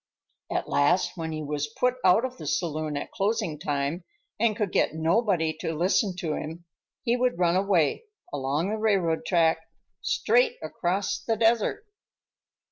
[0.51, 4.03] At last, when he was put out of the saloon at closing time,
[4.39, 6.65] and could get nobody to listen to him,
[7.03, 9.59] he would run away—along the railroad track,
[10.01, 11.85] straight across the desert.